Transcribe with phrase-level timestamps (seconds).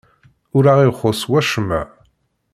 [0.55, 1.81] Ur aɣ-ixuṣṣ wacemma.